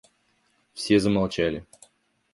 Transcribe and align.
Все 0.73 0.99
замолчали. 0.99 1.63